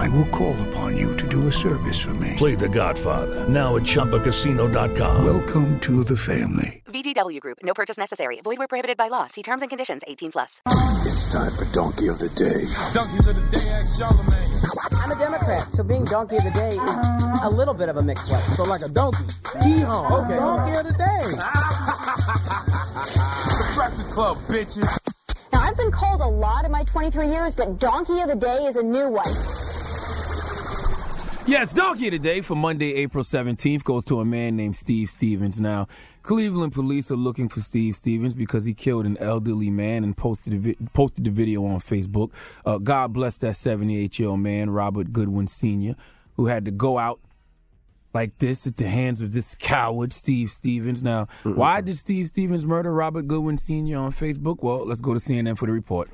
I 0.00 0.08
will 0.08 0.28
call 0.28 0.56
upon 0.68 0.96
you 0.96 1.14
to 1.14 1.28
do 1.28 1.48
a 1.48 1.52
service 1.52 2.00
for 2.00 2.14
me. 2.14 2.32
Play 2.38 2.54
The 2.54 2.70
Godfather 2.70 3.46
now 3.48 3.76
at 3.76 3.82
ChumbaCasino.com. 3.82 5.24
Welcome 5.24 5.78
to 5.80 6.04
the 6.04 6.16
family. 6.16 6.82
VGW 6.86 7.38
Group. 7.40 7.58
No 7.62 7.74
purchase 7.74 7.98
necessary. 7.98 8.40
Void 8.40 8.56
where 8.56 8.68
prohibited 8.68 8.96
by 8.96 9.08
law. 9.08 9.26
See 9.26 9.42
terms 9.42 9.60
and 9.60 9.68
conditions. 9.68 10.02
18 10.08 10.32
plus. 10.32 10.62
It's 11.04 11.30
time 11.30 11.52
for 11.52 11.66
Donkey 11.72 12.08
of 12.08 12.18
the 12.18 12.30
Day. 12.30 12.64
Donkeys 12.94 13.26
of 13.26 13.36
the 13.36 13.58
Day, 13.58 13.68
ask 13.68 14.00
Charlamagne. 14.00 15.04
I'm 15.04 15.10
a 15.10 15.16
Democrat, 15.16 15.70
so 15.70 15.82
being 15.82 16.06
Donkey 16.06 16.36
of 16.36 16.44
the 16.44 16.50
Day 16.50 16.70
is 16.70 17.40
a 17.42 17.50
little 17.50 17.74
bit 17.74 17.90
of 17.90 17.98
a 17.98 18.02
mixed 18.02 18.26
blessing. 18.26 18.54
So 18.54 18.64
like 18.64 18.80
a 18.80 18.88
donkey. 18.88 19.24
Hee-haw. 19.62 20.24
Okay. 20.24 20.36
Donkey 20.36 20.76
of 20.78 20.86
the 20.86 20.92
Day. 20.92 21.24
the 23.58 23.72
Breakfast 23.74 24.10
Club, 24.12 24.38
bitches. 24.48 24.98
Now, 25.52 25.60
I've 25.60 25.76
been 25.76 25.90
called 25.90 26.22
a 26.22 26.26
lot 26.26 26.64
in 26.64 26.70
my 26.72 26.84
23 26.84 27.26
years, 27.28 27.54
but 27.54 27.78
Donkey 27.78 28.20
of 28.20 28.28
the 28.28 28.36
Day 28.36 28.64
is 28.64 28.76
a 28.76 28.82
new 28.82 29.10
one. 29.10 29.69
Yes, 31.46 31.72
Donkey 31.72 32.06
of 32.08 32.12
the 32.12 32.18
Day 32.18 32.42
for 32.42 32.54
Monday, 32.54 32.94
April 32.94 33.24
17th 33.24 33.82
goes 33.82 34.04
to 34.04 34.20
a 34.20 34.24
man 34.24 34.56
named 34.56 34.76
Steve 34.76 35.10
Stephens. 35.10 35.58
Now, 35.58 35.88
Cleveland 36.22 36.72
police 36.72 37.10
are 37.10 37.16
looking 37.16 37.48
for 37.48 37.60
Steve 37.60 37.96
Stephens 37.96 38.34
because 38.34 38.64
he 38.64 38.74
killed 38.74 39.06
an 39.06 39.16
elderly 39.18 39.70
man 39.70 40.04
and 40.04 40.16
posted, 40.16 40.52
a 40.52 40.58
vi- 40.58 40.76
posted 40.92 41.24
the 41.24 41.30
video 41.30 41.64
on 41.64 41.80
Facebook. 41.80 42.30
Uh, 42.64 42.78
God 42.78 43.12
bless 43.14 43.38
that 43.38 43.56
78 43.56 44.18
year 44.18 44.28
old 44.28 44.40
man, 44.40 44.70
Robert 44.70 45.12
Goodwin 45.12 45.48
Sr., 45.48 45.96
who 46.36 46.46
had 46.46 46.66
to 46.66 46.70
go 46.70 46.98
out 46.98 47.20
like 48.12 48.38
this 48.38 48.66
at 48.66 48.76
the 48.76 48.88
hands 48.88 49.20
of 49.20 49.32
this 49.32 49.56
coward, 49.58 50.12
Steve 50.12 50.50
Stephens. 50.50 51.02
Now, 51.02 51.26
why 51.42 51.80
did 51.80 51.96
Steve 51.98 52.28
Stephens 52.28 52.64
murder 52.64 52.92
Robert 52.92 53.26
Goodwin 53.26 53.58
Sr. 53.58 53.96
on 53.98 54.12
Facebook? 54.12 54.62
Well, 54.62 54.86
let's 54.86 55.00
go 55.00 55.14
to 55.14 55.20
CNN 55.20 55.58
for 55.58 55.66
the 55.66 55.72
report. 55.72 56.10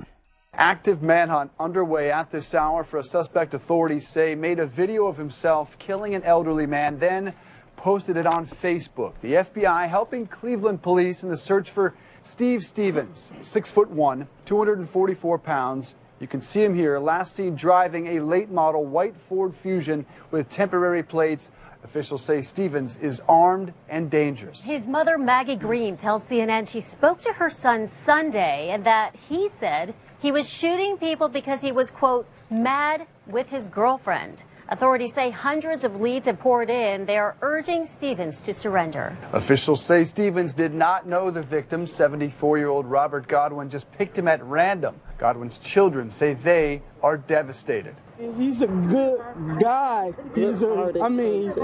Active 0.58 1.02
manhunt 1.02 1.50
underway 1.60 2.10
at 2.10 2.30
this 2.30 2.54
hour 2.54 2.82
for 2.82 2.98
a 2.98 3.04
suspect 3.04 3.52
authorities 3.52 4.08
say 4.08 4.34
made 4.34 4.58
a 4.58 4.64
video 4.64 5.04
of 5.04 5.18
himself 5.18 5.78
killing 5.78 6.14
an 6.14 6.22
elderly 6.22 6.64
man, 6.64 6.98
then 6.98 7.34
posted 7.76 8.16
it 8.16 8.26
on 8.26 8.46
Facebook. 8.46 9.12
The 9.20 9.34
FBI 9.34 9.86
helping 9.90 10.26
Cleveland 10.26 10.80
police 10.80 11.22
in 11.22 11.28
the 11.28 11.36
search 11.36 11.70
for 11.70 11.94
Steve 12.22 12.64
Stephens, 12.64 13.30
six 13.42 13.70
foot 13.70 13.90
one, 13.90 14.28
244 14.46 15.38
pounds. 15.38 15.94
You 16.20 16.26
can 16.26 16.40
see 16.40 16.64
him 16.64 16.74
here, 16.74 16.98
last 16.98 17.36
seen 17.36 17.54
driving 17.54 18.16
a 18.16 18.20
late 18.20 18.48
model 18.48 18.86
white 18.86 19.14
Ford 19.28 19.54
Fusion 19.54 20.06
with 20.30 20.48
temporary 20.48 21.02
plates. 21.02 21.50
Officials 21.84 22.24
say 22.24 22.40
Stephens 22.40 22.96
is 22.96 23.20
armed 23.28 23.74
and 23.90 24.10
dangerous. 24.10 24.62
His 24.62 24.88
mother, 24.88 25.18
Maggie 25.18 25.54
Green, 25.54 25.98
tells 25.98 26.24
CNN 26.24 26.66
she 26.66 26.80
spoke 26.80 27.20
to 27.20 27.34
her 27.34 27.50
son 27.50 27.86
Sunday 27.86 28.70
and 28.70 28.84
that 28.86 29.14
he 29.28 29.50
said 29.50 29.94
he 30.26 30.32
was 30.32 30.52
shooting 30.52 30.96
people 30.96 31.28
because 31.28 31.60
he 31.60 31.70
was, 31.70 31.88
quote, 31.88 32.26
mad 32.50 33.06
with 33.28 33.48
his 33.48 33.68
girlfriend. 33.68 34.42
Authorities 34.68 35.14
say 35.14 35.30
hundreds 35.30 35.84
of 35.84 36.00
leads 36.00 36.26
have 36.26 36.40
poured 36.40 36.68
in. 36.68 37.06
They 37.06 37.16
are 37.16 37.36
urging 37.42 37.86
Stephens 37.86 38.40
to 38.40 38.52
surrender. 38.52 39.16
Officials 39.32 39.84
say 39.84 40.02
Stephens 40.02 40.52
did 40.52 40.74
not 40.74 41.06
know 41.06 41.30
the 41.30 41.42
victim. 41.42 41.86
74 41.86 42.58
year 42.58 42.66
old 42.66 42.86
Robert 42.86 43.28
Godwin 43.28 43.70
just 43.70 43.88
picked 43.92 44.18
him 44.18 44.26
at 44.26 44.42
random. 44.42 44.96
Godwin's 45.16 45.58
children 45.58 46.10
say 46.10 46.34
they 46.34 46.82
are 47.06 47.16
devastated. 47.16 47.94
He's 48.36 48.62
a 48.62 48.66
good 48.66 49.20
guy. 49.60 50.12
He's 50.34 50.62
a, 50.62 50.92
I 51.00 51.08
mean, 51.08 51.54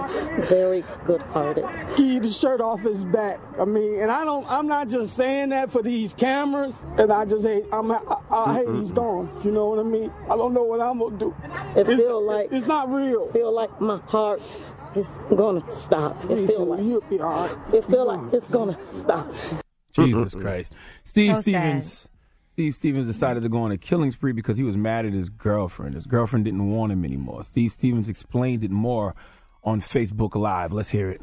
very 0.48 0.84
good-hearted. 1.04 1.64
Keep 1.96 2.22
the 2.22 2.30
shirt 2.30 2.60
off 2.60 2.82
his 2.82 3.04
back. 3.04 3.40
I 3.58 3.64
mean, 3.64 3.98
and 4.00 4.10
I 4.10 4.24
don't. 4.24 4.46
I'm 4.46 4.68
not 4.68 4.88
just 4.88 5.16
saying 5.16 5.48
that 5.48 5.72
for 5.72 5.82
these 5.82 6.14
cameras. 6.14 6.76
And 6.96 7.12
I 7.12 7.24
just 7.24 7.44
hate. 7.44 7.64
I'm. 7.72 7.90
I, 7.90 7.96
I 7.96 7.98
mm-hmm. 7.98 8.54
hate 8.54 8.80
he's 8.82 8.92
gone. 8.92 9.40
You 9.44 9.50
know 9.50 9.66
what 9.66 9.80
I 9.80 9.82
mean? 9.82 10.12
I 10.30 10.36
don't 10.36 10.54
know 10.54 10.62
what 10.62 10.80
I'm 10.80 11.00
gonna 11.00 11.18
do. 11.18 11.34
It 11.74 11.88
it's, 11.88 12.00
feel 12.00 12.24
like 12.24 12.52
it's 12.52 12.66
not 12.66 12.88
real. 12.88 13.28
Feel 13.32 13.52
like 13.52 13.80
my 13.80 13.98
heart 14.06 14.40
it's 14.94 15.18
gonna 15.34 15.64
stop. 15.74 16.22
It 16.30 16.46
feel 16.46 16.66
like 16.66 16.84
you'll 16.84 17.00
be 17.00 17.18
all 17.18 17.48
right. 17.48 17.74
it 17.74 17.84
feel 17.86 18.06
like 18.06 18.32
it's 18.32 18.48
gonna 18.48 18.78
stop. 18.90 19.32
Jesus 19.92 20.34
Christ. 20.34 20.72
Steve 21.04 21.34
So 21.34 21.40
Stephens. 21.40 21.92
sad. 21.92 22.11
Steve 22.62 22.76
Stephens 22.76 23.12
decided 23.12 23.42
to 23.42 23.48
go 23.48 23.64
on 23.64 23.72
a 23.72 23.76
killing 23.76 24.12
spree 24.12 24.30
because 24.30 24.56
he 24.56 24.62
was 24.62 24.76
mad 24.76 25.04
at 25.04 25.12
his 25.12 25.28
girlfriend. 25.28 25.96
His 25.96 26.06
girlfriend 26.06 26.44
didn't 26.44 26.70
want 26.70 26.92
him 26.92 27.04
anymore. 27.04 27.42
Steve 27.42 27.72
Stephens 27.72 28.06
explained 28.06 28.62
it 28.62 28.70
more 28.70 29.16
on 29.64 29.82
Facebook 29.82 30.36
Live. 30.36 30.72
Let's 30.72 30.90
hear 30.90 31.10
it. 31.10 31.20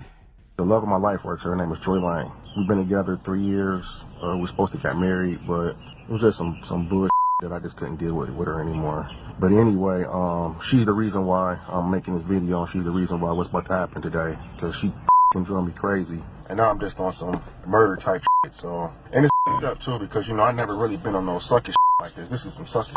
The 0.57 0.65
love 0.65 0.83
of 0.83 0.89
my 0.89 0.97
life 0.97 1.23
works. 1.23 1.43
Her 1.43 1.55
name 1.55 1.71
is 1.71 1.79
Joy 1.79 2.05
Lane. 2.05 2.29
We've 2.57 2.67
been 2.67 2.79
together 2.79 3.17
three 3.23 3.41
years. 3.41 3.85
Uh, 4.21 4.35
we 4.35 4.43
are 4.43 4.47
supposed 4.47 4.73
to 4.73 4.79
get 4.79 4.97
married, 4.97 5.39
but 5.47 5.69
it 5.69 6.11
was 6.11 6.19
just 6.19 6.37
some 6.37 6.59
some 6.67 6.89
bullshit 6.89 7.09
that 7.41 7.53
I 7.53 7.59
just 7.59 7.77
couldn't 7.77 8.01
deal 8.01 8.15
with 8.15 8.31
with 8.31 8.49
her 8.49 8.61
anymore. 8.61 9.09
But 9.39 9.53
anyway, 9.53 10.03
um, 10.11 10.59
she's 10.69 10.85
the 10.85 10.91
reason 10.91 11.25
why 11.25 11.55
I'm 11.69 11.89
making 11.89 12.17
this 12.17 12.27
video. 12.27 12.65
She's 12.65 12.83
the 12.83 12.91
reason 12.91 13.21
why 13.21 13.31
what's 13.31 13.49
about 13.49 13.65
to 13.67 13.73
happen 13.75 14.01
today 14.01 14.37
because 14.55 14.75
she 14.75 14.91
can 15.31 15.43
drove 15.43 15.65
me 15.65 15.71
crazy. 15.71 16.21
And 16.49 16.57
now 16.57 16.69
I'm 16.69 16.81
just 16.81 16.99
on 16.99 17.15
some 17.15 17.41
murder 17.65 17.95
type 17.95 18.23
shit. 18.43 18.53
So 18.59 18.91
and 19.13 19.23
it's 19.23 19.31
up 19.63 19.81
too 19.81 19.99
because 19.99 20.27
you 20.27 20.33
know 20.35 20.43
I 20.43 20.51
never 20.51 20.75
really 20.75 20.97
been 20.97 21.15
on 21.15 21.25
no 21.25 21.37
sucky 21.37 21.73
like 22.01 22.15
this. 22.15 22.29
This 22.29 22.45
is 22.45 22.53
some 22.53 22.65
sucky. 22.65 22.93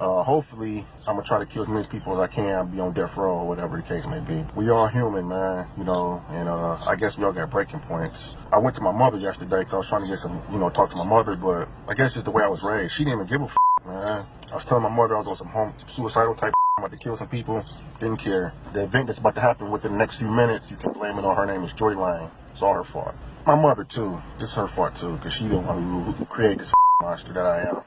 Uh, 0.00 0.22
hopefully, 0.22 0.86
I'm 1.06 1.16
gonna 1.16 1.26
try 1.26 1.38
to 1.38 1.46
kill 1.46 1.62
as 1.62 1.68
many 1.68 1.86
people 1.86 2.14
as 2.14 2.30
I 2.30 2.34
can, 2.34 2.70
be 2.70 2.80
on 2.80 2.94
death 2.94 3.16
row 3.16 3.38
or 3.38 3.46
whatever 3.46 3.76
the 3.76 3.82
case 3.82 4.06
may 4.06 4.20
be. 4.20 4.44
We 4.56 4.70
all 4.70 4.88
human, 4.88 5.28
man, 5.28 5.68
you 5.76 5.84
know, 5.84 6.22
and 6.30 6.48
uh, 6.48 6.78
I 6.86 6.96
guess 6.96 7.18
we 7.18 7.24
all 7.24 7.32
got 7.32 7.50
breaking 7.50 7.80
points. 7.80 8.18
I 8.50 8.58
went 8.58 8.76
to 8.76 8.82
my 8.82 8.92
mother 8.92 9.18
yesterday 9.18 9.58
because 9.58 9.74
I 9.74 9.76
was 9.76 9.88
trying 9.88 10.02
to 10.02 10.08
get 10.08 10.18
some, 10.18 10.42
you 10.50 10.58
know, 10.58 10.70
talk 10.70 10.90
to 10.90 10.96
my 10.96 11.04
mother, 11.04 11.36
but 11.36 11.68
I 11.86 11.94
guess 11.94 12.16
it's 12.16 12.24
the 12.24 12.30
way 12.30 12.42
I 12.42 12.48
was 12.48 12.62
raised. 12.62 12.94
She 12.94 13.04
didn't 13.04 13.20
even 13.20 13.26
give 13.28 13.42
a 13.42 13.88
man. 13.88 14.26
I 14.50 14.54
was 14.54 14.64
telling 14.64 14.82
my 14.82 14.88
mother 14.88 15.16
I 15.16 15.18
was 15.18 15.28
on 15.28 15.36
some 15.36 15.48
home 15.48 15.74
suicidal 15.94 16.34
type. 16.34 16.54
I'm 16.78 16.84
about 16.84 16.96
to 16.96 17.02
kill 17.02 17.18
some 17.18 17.28
people. 17.28 17.62
Didn't 18.00 18.18
care. 18.24 18.54
The 18.72 18.84
event 18.84 19.08
that's 19.08 19.18
about 19.18 19.34
to 19.34 19.40
happen 19.42 19.70
within 19.70 19.92
the 19.92 19.98
next 19.98 20.16
few 20.16 20.30
minutes, 20.30 20.66
you 20.70 20.76
can 20.76 20.92
blame 20.92 21.18
it 21.18 21.24
on 21.26 21.36
her 21.36 21.44
name 21.44 21.62
is 21.62 21.74
Joy 21.74 21.92
Lane. 21.92 22.30
It's 22.54 22.62
all 22.62 22.72
her 22.72 22.84
fault. 22.84 23.14
My 23.46 23.54
mother 23.54 23.84
too. 23.84 24.20
It's 24.38 24.54
her 24.54 24.68
fault 24.68 24.96
too 24.96 25.16
because 25.16 25.32
she 25.32 25.44
didn't 25.44 25.66
want 25.66 26.18
to 26.18 26.26
create 26.26 26.58
this 26.58 26.70
monster 27.02 27.32
that 27.32 27.46
I 27.46 27.68
am. 27.68 27.82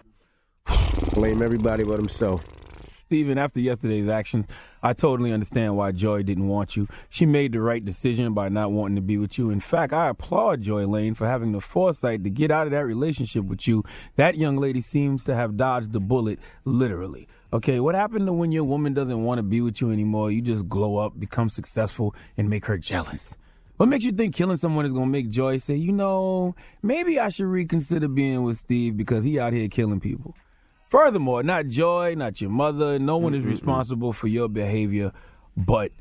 Blame 1.14 1.42
everybody 1.42 1.84
but 1.84 1.98
himself. 1.98 2.42
Stephen, 3.06 3.38
after 3.38 3.60
yesterday's 3.60 4.10
actions, 4.10 4.48
I 4.82 4.94
totally 4.94 5.32
understand 5.32 5.78
why 5.78 5.92
Joy 5.92 6.24
didn't 6.24 6.48
want 6.48 6.76
you. 6.76 6.88
She 7.10 7.28
made 7.28 7.52
the 7.52 7.62
right 7.62 7.84
decision 7.86 8.34
by 8.34 8.50
not 8.50 8.72
wanting 8.72 8.96
to 8.96 9.02
be 9.02 9.18
with 9.18 9.38
you. 9.38 9.52
In 9.52 9.60
fact, 9.60 9.94
I 9.94 10.10
applaud 10.10 10.64
Joy 10.64 10.88
Lane 10.88 11.14
for 11.14 11.28
having 11.28 11.52
the 11.52 11.62
foresight 11.62 12.24
to 12.24 12.32
get 12.32 12.50
out 12.50 12.66
of 12.66 12.72
that 12.72 12.86
relationship 12.86 13.44
with 13.46 13.68
you. 13.68 13.84
That 14.16 14.36
young 14.38 14.58
lady 14.58 14.82
seems 14.82 15.24
to 15.26 15.36
have 15.36 15.58
dodged 15.58 15.94
the 15.94 16.00
bullet, 16.00 16.40
literally. 16.66 17.28
Okay, 17.52 17.80
what 17.80 17.94
happened 17.94 18.26
to 18.26 18.34
when 18.34 18.52
your 18.52 18.64
woman 18.64 18.96
doesn't 18.96 19.24
want 19.24 19.38
to 19.38 19.44
be 19.44 19.62
with 19.62 19.80
you 19.80 19.92
anymore? 19.92 20.32
You 20.32 20.42
just 20.42 20.68
glow 20.68 20.98
up, 20.98 21.20
become 21.20 21.50
successful, 21.50 22.16
and 22.36 22.50
make 22.50 22.66
her 22.66 22.80
jealous. 22.80 23.22
What 23.78 23.90
makes 23.90 24.06
you 24.06 24.12
think 24.12 24.36
killing 24.36 24.58
someone 24.58 24.86
is 24.86 24.94
going 24.94 25.06
to 25.06 25.12
make 25.12 25.30
Joy 25.30 25.58
say, 25.58 25.76
you 25.76 25.92
know, 25.92 26.56
maybe 26.84 27.20
I 27.20 27.30
should 27.30 27.48
reconsider 27.48 28.08
being 28.08 28.44
with 28.44 28.60
Steve 28.60 28.96
because 28.96 29.24
he 29.24 29.40
out 29.40 29.52
here 29.54 29.68
killing 29.68 30.00
people? 30.00 30.36
Furthermore, 30.90 31.42
not 31.42 31.70
Joy, 31.70 32.14
not 32.16 32.40
your 32.40 32.52
mother, 32.52 33.00
no 33.00 33.18
one 33.18 33.34
is 33.34 33.44
responsible 33.44 34.14
for 34.14 34.28
your 34.28 34.48
behavior 34.48 35.12
but 35.58 35.92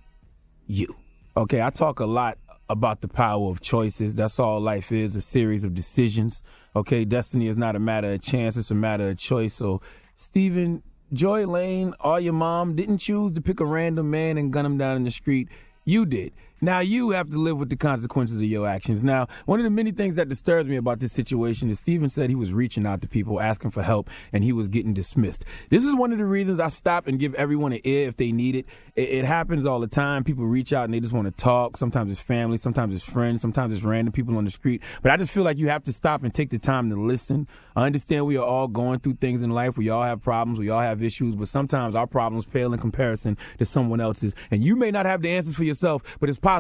you. 0.67 0.95
Okay, 1.35 1.63
I 1.63 1.71
talk 1.71 2.01
a 2.01 2.05
lot 2.05 2.37
about 2.69 3.01
the 3.01 3.09
power 3.09 3.51
of 3.51 3.63
choices. 3.63 4.15
That's 4.15 4.39
all 4.39 4.61
life 4.61 4.93
is, 4.93 5.17
a 5.17 5.23
series 5.23 5.65
of 5.65 5.75
decisions. 5.75 6.43
Okay, 6.77 7.07
destiny 7.07 7.49
is 7.49 7.57
not 7.57 7.75
a 7.75 7.79
matter 7.79 8.13
of 8.13 8.21
chance, 8.21 8.57
it's 8.57 8.71
a 8.71 8.75
matter 8.75 9.09
of 9.09 9.19
choice. 9.19 9.55
So, 9.55 9.81
Stephen, 10.17 10.83
Joy 11.13 11.47
Lane, 11.47 11.95
or 12.01 12.21
your 12.21 12.33
mom 12.35 12.77
didn't 12.77 12.99
choose 12.99 13.35
to 13.35 13.41
pick 13.41 13.61
a 13.61 13.67
random 13.67 14.11
man 14.11 14.37
and 14.37 14.53
gun 14.53 14.67
him 14.67 14.79
down 14.79 14.97
in 14.97 15.05
the 15.05 15.11
street. 15.11 15.49
You 15.85 16.07
did. 16.07 16.33
Now 16.65 16.79
you 16.79 17.11
have 17.11 17.29
to 17.31 17.39
live 17.39 17.59
with 17.59 17.71
the 17.71 17.77
consequences 17.77 18.37
of 18.37 18.45
your 18.45 18.69
actions. 18.69 19.03
Now, 19.03 19.27
one 19.47 19.59
of 19.59 19.65
the 19.65 19.71
many 19.71 19.91
things 19.91 20.15
that 20.15 20.29
disturbs 20.29 20.69
me 20.69 20.77
about 20.77 21.01
this 21.01 21.13
situation 21.13 21.69
is 21.71 21.81
Steven 21.81 22.09
said 22.09 22.31
he 22.31 22.37
was 22.37 22.53
reaching 22.53 22.87
out 22.87 23.03
to 23.03 23.09
people 23.09 23.41
asking 23.41 23.73
for 23.73 23.83
help 23.83 24.09
and 24.33 24.45
he 24.45 24.53
was 24.53 24.69
getting 24.69 24.95
dismissed. 24.95 25.45
This 25.71 25.83
is 25.83 25.93
one 25.93 26.13
of 26.13 26.19
the 26.19 26.25
reasons 26.25 26.61
I 26.61 26.69
stop 26.69 27.09
and 27.09 27.19
give 27.19 27.35
everyone 27.35 27.73
an 27.73 27.81
ear 27.83 28.07
if 28.07 28.17
they 28.17 28.31
need 28.31 28.55
it. 28.55 28.67
It, 28.95 29.09
it 29.09 29.25
happens 29.25 29.67
all 29.67 29.81
the 29.81 29.89
time. 29.89 30.23
People 30.23 30.47
reach 30.47 30.73
out 30.73 30.85
and 30.85 30.95
they 30.95 31.01
just 31.01 31.13
want 31.13 31.27
to 31.27 31.43
talk. 31.43 31.79
Sometimes 31.79 32.13
it's 32.13 32.21
family, 32.21 32.59
sometimes 32.59 32.95
it's 32.95 33.05
friends, 33.05 33.41
sometimes 33.41 33.75
it's 33.75 33.83
random 33.83 34.13
people 34.13 34.37
on 34.37 34.45
the 34.45 34.53
street. 34.53 34.83
But 35.03 35.11
I 35.11 35.17
just 35.17 35.33
feel 35.33 35.43
like 35.43 35.59
you 35.59 35.69
have 35.69 35.83
to 35.87 35.93
stop 35.93 36.23
and 36.23 36.33
take 36.33 36.51
the 36.51 36.61
time 36.61 36.91
to 36.91 36.95
listen. 36.95 37.49
I 37.75 37.87
understand 37.87 38.25
we 38.25 38.37
are 38.37 38.47
all 38.47 38.69
going 38.69 39.01
through 39.01 39.15
things 39.15 39.43
in 39.43 39.51
life. 39.51 39.77
We 39.77 39.89
all 39.89 40.05
have 40.05 40.23
problems. 40.23 40.61
We 40.61 40.71
all 40.71 40.81
have 40.81 41.03
issues, 41.03 41.35
but 41.35 41.49
sometimes 41.49 41.97
our 41.97 42.07
problems 42.07 42.45
pale 42.47 42.73
in 42.73 42.79
comparison 42.79 43.37
to 43.59 43.67
someone 43.67 44.01
else's. 44.01 44.33
And 44.53 44.63
you 44.63 44.77
may 44.77 44.93
not 44.93 45.07
have 45.07 45.23
the 45.23 45.31
answers 45.31 45.57
for 45.57 45.65
yourself, 45.65 46.05
but 46.21 46.29
it's 46.29 46.39
possible 46.39 46.52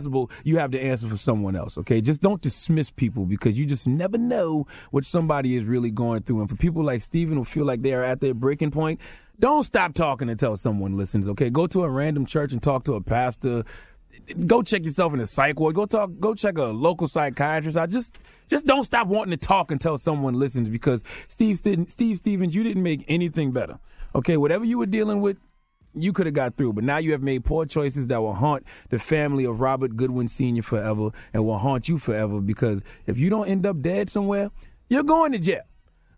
you 0.44 0.58
have 0.58 0.70
the 0.70 0.80
answer 0.80 1.08
for 1.08 1.18
someone 1.18 1.56
else. 1.56 1.76
Okay, 1.78 2.00
just 2.00 2.20
don't 2.20 2.40
dismiss 2.40 2.90
people 2.90 3.24
because 3.24 3.56
you 3.56 3.66
just 3.66 3.86
never 3.86 4.18
know 4.18 4.66
what 4.90 5.04
somebody 5.04 5.56
is 5.56 5.64
really 5.64 5.90
going 5.90 6.22
through. 6.22 6.40
And 6.40 6.50
for 6.50 6.56
people 6.56 6.84
like 6.84 7.02
Steven 7.02 7.36
who 7.36 7.44
feel 7.44 7.64
like 7.64 7.82
they 7.82 7.92
are 7.92 8.04
at 8.04 8.20
their 8.20 8.34
breaking 8.34 8.70
point, 8.70 9.00
don't 9.38 9.64
stop 9.64 9.94
talking 9.94 10.28
until 10.28 10.56
someone 10.56 10.96
listens. 10.96 11.26
Okay, 11.28 11.50
go 11.50 11.66
to 11.66 11.82
a 11.82 11.88
random 11.88 12.26
church 12.26 12.52
and 12.52 12.62
talk 12.62 12.84
to 12.84 12.94
a 12.94 13.00
pastor. 13.00 13.64
Go 14.46 14.62
check 14.62 14.84
yourself 14.84 15.14
in 15.14 15.20
a 15.20 15.26
psych 15.26 15.58
ward. 15.58 15.74
Go 15.74 15.86
talk. 15.86 16.10
Go 16.20 16.34
check 16.34 16.58
a 16.58 16.64
local 16.64 17.08
psychiatrist. 17.08 17.76
I 17.76 17.86
just 17.86 18.16
just 18.50 18.66
don't 18.66 18.84
stop 18.84 19.06
wanting 19.06 19.36
to 19.36 19.46
talk 19.46 19.70
until 19.70 19.98
someone 19.98 20.34
listens 20.34 20.68
because 20.68 21.00
Steve 21.28 21.58
Steve 21.58 22.18
Stephens, 22.18 22.54
you 22.54 22.62
didn't 22.62 22.82
make 22.82 23.04
anything 23.08 23.52
better. 23.52 23.78
Okay, 24.14 24.36
whatever 24.36 24.64
you 24.64 24.78
were 24.78 24.86
dealing 24.86 25.22
with, 25.22 25.38
you 25.94 26.12
could 26.12 26.26
have 26.26 26.34
got 26.34 26.56
through, 26.56 26.72
but 26.72 26.84
now 26.84 26.98
you 26.98 27.12
have 27.12 27.22
made 27.22 27.44
poor 27.44 27.66
choices 27.66 28.06
that 28.06 28.20
will 28.20 28.34
haunt 28.34 28.64
the 28.90 28.98
family 28.98 29.44
of 29.44 29.60
Robert 29.60 29.96
Goodwin 29.96 30.28
Sr. 30.28 30.62
forever 30.62 31.10
and 31.32 31.44
will 31.44 31.58
haunt 31.58 31.88
you 31.88 31.98
forever 31.98 32.40
because 32.40 32.80
if 33.06 33.18
you 33.18 33.30
don't 33.30 33.48
end 33.48 33.66
up 33.66 33.80
dead 33.82 34.10
somewhere, 34.10 34.50
you're 34.88 35.02
going 35.02 35.32
to 35.32 35.38
jail. 35.38 35.62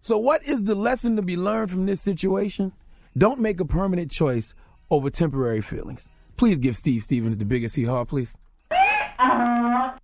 So, 0.02 0.18
what 0.18 0.44
is 0.44 0.64
the 0.64 0.74
lesson 0.74 1.16
to 1.16 1.22
be 1.22 1.36
learned 1.36 1.70
from 1.70 1.86
this 1.86 2.00
situation? 2.02 2.72
Don't 3.16 3.40
make 3.40 3.60
a 3.60 3.64
permanent 3.64 4.10
choice 4.10 4.54
over 4.90 5.08
temporary 5.08 5.62
feelings. 5.62 6.04
Please 6.36 6.58
give 6.58 6.76
Steve 6.76 7.04
Stephens 7.04 7.38
the 7.38 7.44
biggest 7.44 7.76
hee 7.76 7.84
haw, 7.84 8.04
please. 8.04 8.32
Uh-huh. 8.70 9.96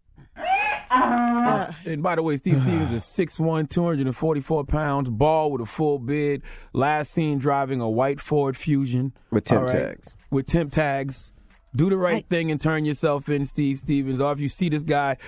Uh-huh. 0.91 1.30
Uh, 1.47 1.73
and 1.85 2.03
by 2.03 2.15
the 2.15 2.23
way, 2.23 2.37
Steve 2.37 2.61
Stephens 2.63 2.93
is 2.93 3.05
6'1", 3.05 3.69
244 3.71 4.65
pounds, 4.65 5.09
bald 5.09 5.53
with 5.53 5.63
a 5.63 5.71
full 5.71 5.99
beard. 5.99 6.43
Last 6.73 7.13
seen 7.13 7.39
driving 7.39 7.81
a 7.81 7.89
white 7.89 8.21
Ford 8.21 8.57
Fusion. 8.57 9.13
With 9.31 9.45
temp 9.45 9.63
All 9.63 9.67
right? 9.67 9.89
tags. 9.89 10.09
With 10.31 10.47
temp 10.47 10.73
tags. 10.73 11.31
Do 11.75 11.89
the 11.89 11.97
right 11.97 12.27
thing 12.29 12.51
and 12.51 12.61
turn 12.61 12.85
yourself 12.85 13.29
in, 13.29 13.47
Steve 13.47 13.79
Stephens. 13.81 14.21
Or 14.21 14.33
if 14.33 14.41
you 14.41 14.49
see 14.49 14.69
this 14.69 14.83
guy, 14.83 15.19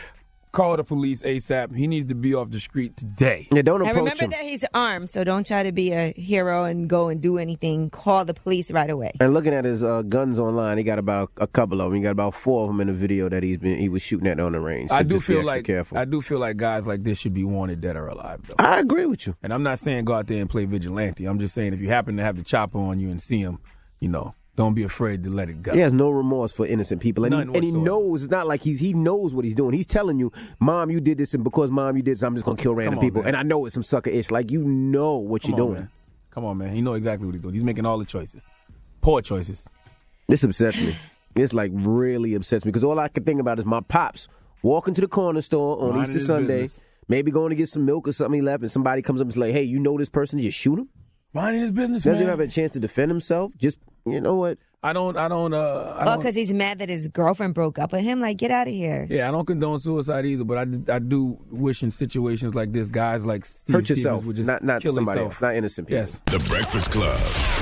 call 0.53 0.77
the 0.77 0.85
police 0.85 1.23
ASAP. 1.23 1.75
He 1.75 1.87
needs 1.87 2.09
to 2.09 2.15
be 2.15 2.35
off 2.35 2.51
the 2.51 2.61
street 2.61 2.97
today. 2.97 3.49
Yeah, 3.53 3.63
don't 3.63 3.83
And 3.83 3.97
remember 3.97 4.27
that 4.29 4.43
he's 4.43 4.65
armed, 4.75 5.11
so 5.11 5.25
don't 5.25 5.47
try 5.47 5.63
to 5.63 5.73
be 5.73 5.93
a 5.93 6.13
hero 6.13 6.65
and 6.65 6.89
go 6.89 7.09
and 7.09 7.21
do 7.21 7.39
anything. 7.39 7.91
Call 7.91 8.25
the 8.25 8.35
police 8.35 8.71
right 8.71 8.91
away. 8.91 9.13
And 9.21 9.35
looking 9.35 9.55
at 9.55 9.65
his 9.65 9.83
uh, 9.83 10.03
guns 10.03 10.39
online, 10.39 10.79
he 10.79 10.85
got 10.85 10.99
about 10.99 11.33
a 11.39 11.47
couple 11.47 11.81
of 11.81 11.87
them. 11.87 11.97
He 11.97 12.03
got 12.03 12.11
about 12.11 12.35
four 12.35 12.63
of 12.65 12.69
them 12.69 12.81
in 12.81 12.87
the 12.89 12.93
video 12.93 13.29
that 13.29 13.43
he's 13.43 13.59
been 13.59 13.79
he 13.79 13.89
was 13.89 14.03
shooting 14.03 14.29
at 14.29 14.39
on 14.39 14.53
the 14.53 14.61
range. 14.61 14.91
So 14.91 14.97
I 14.97 15.03
do 15.03 15.21
feel 15.21 15.45
like 15.45 15.65
careful. 15.65 15.99
I 15.99 16.05
do 16.05 16.21
feel 16.21 16.39
like 16.39 16.57
guys 16.57 16.85
like 16.85 17.03
this 17.03 17.19
should 17.19 17.35
be 17.35 17.45
wanted 17.45 17.81
dead 17.81 17.97
or 17.97 18.09
alive. 18.09 18.41
Though. 18.47 18.55
I 18.59 18.79
agree 18.79 19.07
with 19.07 19.27
you. 19.27 19.37
And 19.43 19.53
I'm 19.53 19.63
not 19.63 19.79
saying 19.79 20.05
go 20.05 20.15
out 20.15 20.27
there 20.27 20.41
and 20.41 20.51
play 20.51 20.67
vigilante. 20.67 21.25
I'm 21.25 21.39
just 21.39 21.55
saying 21.55 21.73
if 21.73 21.81
you 21.81 21.89
happen 21.89 22.17
to 22.17 22.23
have 22.23 22.37
the 22.37 22.45
chopper 22.45 22.79
on 22.79 23.01
you 23.01 23.11
and 23.11 23.23
see 23.23 23.41
him, 23.41 23.59
you 24.01 24.09
know, 24.09 24.35
don't 24.57 24.75
be 24.75 24.83
afraid 24.83 25.25
to 25.25 25.31
let 25.31 25.49
it 25.49 25.63
go. 25.63 25.73
He 25.73 25.81
has 25.81 25.93
no 25.93 26.11
remorse 26.11 26.53
for 26.53 26.67
innocent 26.67 27.01
people, 27.01 27.25
and, 27.25 27.35
he, 27.35 27.41
and 27.41 27.65
he 27.65 27.71
knows 27.71 28.23
it's 28.23 28.31
not 28.31 28.47
like 28.47 28.63
he's 28.63 28.79
he 28.79 28.93
knows 28.93 29.35
what 29.35 29.45
he's 29.45 29.55
doing. 29.55 29.73
He's 29.75 29.87
telling 29.87 30.19
you, 30.19 30.31
"Mom, 30.61 30.91
you 30.91 31.01
did 31.01 31.19
this, 31.19 31.33
and 31.35 31.43
because 31.43 31.71
Mom, 31.71 31.97
you 31.97 32.03
did 32.03 32.17
this, 32.17 32.23
I'm 32.23 32.35
just 32.35 32.45
gonna 32.45 32.59
kill 32.63 32.75
random 32.75 32.99
on, 32.99 33.05
people." 33.05 33.23
man. 33.23 33.29
And 33.29 33.37
I 33.37 33.43
know 33.43 33.65
it's 33.67 33.75
some 33.75 33.83
sucker 33.83 34.11
ish. 34.11 34.31
Like 34.31 34.51
you 34.51 34.63
know 34.63 35.17
what 35.17 35.43
Come 35.43 35.51
you're 35.53 35.61
on, 35.61 35.67
doing. 35.69 35.79
man. 35.81 35.91
Come 36.33 36.45
on, 36.45 36.59
man. 36.59 36.75
He 36.75 36.81
know 36.83 36.95
exactly 36.95 37.27
what 37.27 37.35
he's 37.35 37.43
doing. 37.43 37.55
He's 37.55 37.65
making 37.65 37.87
all 37.87 37.99
the 37.99 38.05
choices, 38.05 38.43
poor 39.01 39.23
choices. 39.23 39.59
This 40.29 40.43
upsets 40.45 40.77
me. 40.79 40.97
This 41.35 41.53
like 41.55 41.71
really 41.75 42.35
upsets 42.35 42.65
me 42.65 42.71
because 42.71 42.85
all 42.85 42.99
I 42.99 43.09
can 43.09 43.25
think 43.25 43.41
about 43.41 43.59
is 43.59 43.65
my 43.65 43.81
pops 43.81 44.29
walking 44.63 44.93
to 44.95 45.01
the 45.01 45.09
corner 45.09 45.41
store 45.41 45.81
on 45.83 45.97
Minding 45.97 46.15
Easter 46.17 46.27
Sunday, 46.27 46.63
business. 46.63 46.81
maybe 47.09 47.31
going 47.31 47.51
to 47.51 47.57
get 47.57 47.69
some 47.71 47.85
milk 47.87 48.07
or 48.07 48.13
something. 48.13 48.35
He 48.41 48.43
left, 48.43 48.63
and 48.63 48.71
somebody 48.71 49.01
comes 49.03 49.21
up 49.21 49.25
and 49.27 49.33
is 49.33 49.37
like, 49.39 49.53
"Hey, 49.53 49.63
you 49.63 49.79
know 49.79 49.97
this 49.99 50.11
person? 50.11 50.39
You 50.39 50.51
shoot 50.51 50.79
him." 50.79 50.89
Minding 51.33 51.63
his 51.63 51.71
business, 51.73 52.03
Doesn't 52.03 52.21
man. 52.21 52.29
have 52.29 52.41
a 52.41 52.47
chance 52.47 52.73
to 52.73 52.81
defend 52.81 53.11
himself. 53.11 53.53
Just 53.59 53.79
you 54.07 54.21
know 54.21 54.35
what? 54.35 54.59
I 54.85 54.93
don't. 54.93 55.17
I 55.17 55.29
don't. 55.29 55.55
Uh, 55.55 55.95
I 55.97 56.13
Oh, 56.13 56.17
because 56.17 56.35
he's 56.35 56.53
mad 56.53 56.81
that 56.81 56.89
his 56.89 57.07
girlfriend 57.07 57.55
broke 57.55 57.79
up 57.79 57.93
with 57.93 58.03
him. 58.03 58.21
Like, 58.21 58.37
get 58.37 58.51
out 58.51 58.67
of 58.67 58.75
here. 58.75 59.07
Yeah, 59.09 59.29
I 59.29 59.31
don't 59.31 59.47
condone 59.47 59.79
suicide 59.79 60.27
either, 60.27 60.43
but 60.43 60.59
I, 60.59 60.95
I 60.95 60.99
do 60.99 61.39
wish 61.51 61.85
in 61.85 61.93
situations 61.93 62.55
like 62.57 62.73
this, 62.73 62.89
guys 62.89 63.25
like 63.25 63.45
Steve 63.45 63.75
Hurt 63.77 63.85
Stephens 63.85 63.99
yourself, 64.05 64.25
would 64.25 64.37
just 64.37 64.49
not 64.49 64.65
not 64.65 64.83
kill 64.83 64.95
somebody 64.97 65.21
himself. 65.21 65.41
not 65.41 65.55
innocent 65.55 65.87
people. 65.87 66.05
Yes. 66.05 66.21
The 66.27 66.45
Breakfast 66.51 66.91
Club. 66.91 67.62